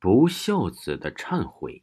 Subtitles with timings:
[0.00, 1.82] 不孝子的忏悔。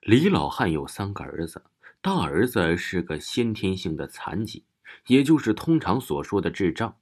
[0.00, 1.62] 李老汉有三个儿子，
[2.00, 4.64] 大儿子是个先天性的残疾，
[5.08, 6.94] 也就是通常所说的智障；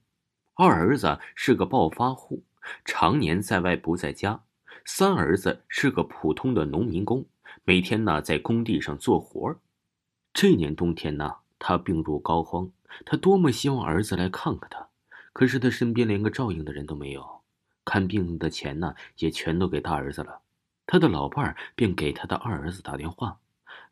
[0.55, 2.42] 二儿子是个暴发户，
[2.84, 4.42] 常年在外不在家；
[4.84, 7.24] 三儿子是个普通的农民工，
[7.62, 9.56] 每天呢在工地上做活
[10.34, 12.72] 这年冬天呢，他病入膏肓，
[13.06, 14.88] 他多么希望儿子来看看他，
[15.33, 17.39] 可是他身边连个照应的人都没有。
[17.84, 20.41] 看病的钱呢，也全都给大儿子了。
[20.87, 23.39] 他的老伴儿便给他的二儿子打电话，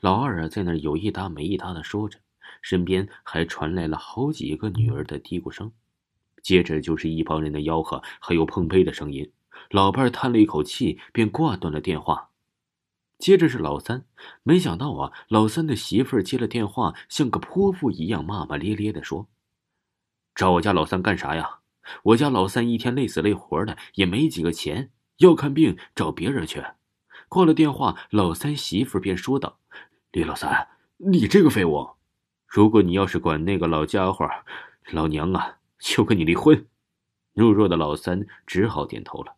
[0.01, 2.19] 老二啊在那有一搭没一搭的说着，
[2.61, 5.71] 身边还传来了好几个女儿的嘀咕声，
[6.43, 9.31] 接着就是一帮人的吆喝，还有碰杯的声音。
[9.71, 12.31] 老伴儿叹了一口气，便挂断了电话。
[13.19, 14.05] 接着是老三，
[14.43, 19.29] 没想到啊，老三的媳妇儿接了电话，像个泼妇一样骂骂咧咧的说
[20.35, 21.59] ：“找我家老三干啥呀？”
[22.03, 26.65] 我家老三一天累死累活的，也没几个钱，要看病找别人去。
[27.29, 29.59] 挂了电话，老三媳妇便说道
[30.13, 31.91] ：“李老三，你这个废物，
[32.47, 34.27] 如果你要是管那个老家伙，
[34.91, 36.67] 老娘啊就跟你离婚。”
[37.35, 39.37] 懦弱的老三只好点头了。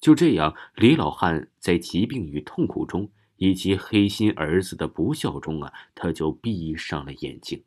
[0.00, 7.62] 就这样，李老汉在疾病与痛苦中，以及黑心儿子的不孝中啊，他就闭上了眼睛。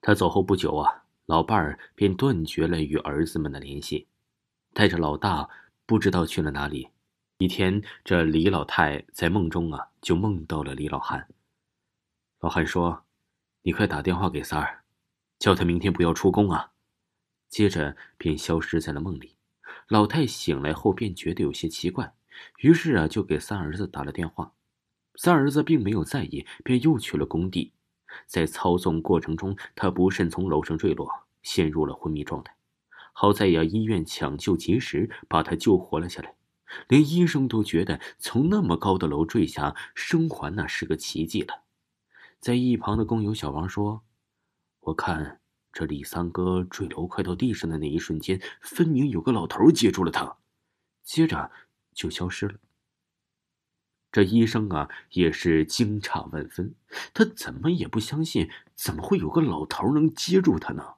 [0.00, 1.05] 他走后不久啊。
[1.26, 4.06] 老伴儿便断绝了与儿子们的联系，
[4.72, 5.48] 带着老大
[5.84, 6.88] 不知道去了哪里。
[7.38, 11.28] 一天，这李老太在梦中啊，就梦到了李老汉。
[12.40, 13.04] 老汉说
[13.62, 14.84] ：“你快打电话给三儿，
[15.38, 16.72] 叫他明天不要出宫啊。”
[17.50, 19.34] 接着便消失在了梦里。
[19.88, 22.14] 老太醒来后便觉得有些奇怪，
[22.58, 24.52] 于是啊，就给三儿子打了电话。
[25.16, 27.72] 三儿子并没有在意，便又去了工地。
[28.26, 31.08] 在操纵过程中，他不慎从楼上坠落，
[31.42, 32.56] 陷入了昏迷状态。
[33.12, 36.34] 好在呀，医院抢救及时，把他救活了下来。
[36.88, 41.62] 连医生都觉得从那么高的楼坠下生还那是个奇迹了。
[42.40, 44.02] 在一旁的工友小王说
[44.80, 45.40] ：“我看
[45.72, 50.36] 这李三哥坠楼快到地上的那一瞬间，分明有个老头接住了他，
[51.04, 51.50] 接着
[51.94, 52.54] 就消失了。”
[54.16, 56.74] 这医生啊，也是惊诧万分，
[57.12, 60.94] 他怎么也不相信，怎么会有个老头能接住他呢？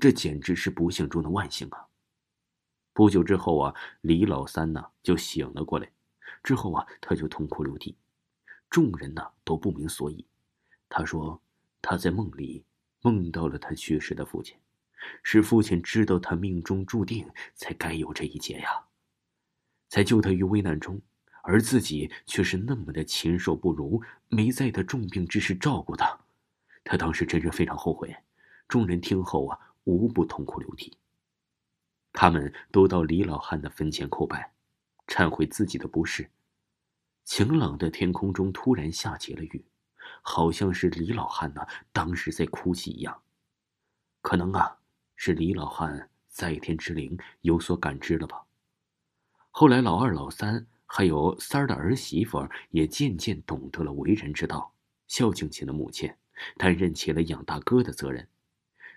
[0.00, 1.86] 这简直是不幸中的万幸啊！
[2.92, 5.88] 不久之后啊，李老三呢就醒了过来，
[6.42, 7.96] 之后啊，他就痛哭流涕，
[8.68, 10.26] 众人呢都不明所以。
[10.88, 11.40] 他说
[11.80, 12.64] 他在梦里
[13.00, 14.56] 梦到了他去世的父亲，
[15.22, 18.86] 是父亲知道他命中注定才该有这一劫呀，
[19.88, 21.00] 才救他于危难中。
[21.48, 26.18] 而自己却是那么的禽兽不如，没在他重病之时照顾他，
[26.82, 28.14] 他当时真是非常后悔。
[28.66, 30.98] 众人听后啊，无不痛哭流涕。
[32.12, 34.52] 他们都到李老汉的坟前叩拜，
[35.06, 36.28] 忏悔自己的不是。
[37.24, 39.64] 晴朗的天空中突然下起了雨，
[40.22, 43.22] 好像是李老汉呢当时在哭泣一样。
[44.20, 44.78] 可能啊，
[45.14, 48.44] 是李老汉在天之灵有所感知了吧。
[49.52, 50.66] 后来老二、老三。
[50.86, 54.72] 还有三儿的儿媳妇也渐渐懂得了为人之道，
[55.08, 56.12] 孝敬起了母亲，
[56.56, 58.26] 担任起了养大哥的责任。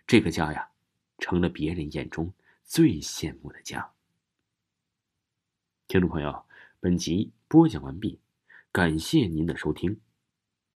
[0.08, 0.70] 这个家呀，
[1.18, 2.32] 成了别人眼中
[2.64, 3.92] 最羡慕的家。
[5.88, 6.46] 听众朋友，
[6.80, 8.20] 本集播讲完毕，
[8.72, 10.00] 感谢您的收听。